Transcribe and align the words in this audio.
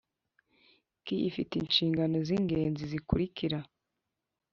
Kie 1.05 1.25
ifite 1.29 1.53
inshingano 1.57 2.15
z 2.27 2.29
ingenzi 2.37 2.83
zikurikira 2.91 3.59